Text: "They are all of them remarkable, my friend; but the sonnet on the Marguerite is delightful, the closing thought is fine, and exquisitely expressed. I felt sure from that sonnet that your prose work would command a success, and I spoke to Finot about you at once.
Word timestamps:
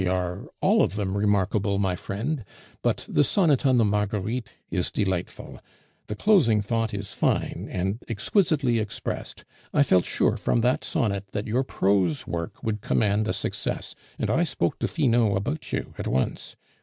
"They 0.01 0.07
are 0.07 0.47
all 0.61 0.81
of 0.81 0.95
them 0.95 1.15
remarkable, 1.15 1.77
my 1.77 1.95
friend; 1.95 2.43
but 2.81 3.05
the 3.07 3.23
sonnet 3.23 3.67
on 3.67 3.77
the 3.77 3.85
Marguerite 3.85 4.51
is 4.71 4.89
delightful, 4.89 5.59
the 6.07 6.15
closing 6.15 6.59
thought 6.59 6.91
is 6.91 7.13
fine, 7.13 7.67
and 7.71 7.99
exquisitely 8.09 8.79
expressed. 8.79 9.45
I 9.71 9.83
felt 9.83 10.05
sure 10.05 10.37
from 10.37 10.61
that 10.61 10.83
sonnet 10.83 11.25
that 11.33 11.45
your 11.45 11.61
prose 11.61 12.25
work 12.25 12.63
would 12.63 12.81
command 12.81 13.27
a 13.27 13.33
success, 13.33 13.93
and 14.17 14.31
I 14.31 14.43
spoke 14.43 14.79
to 14.79 14.87
Finot 14.87 15.37
about 15.37 15.71
you 15.71 15.93
at 15.99 16.07
once. 16.07 16.55